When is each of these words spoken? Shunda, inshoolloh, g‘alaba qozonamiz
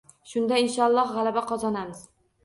Shunda, 0.29 0.55
inshoolloh, 0.61 1.03
g‘alaba 1.17 1.43
qozonamiz 1.51 2.01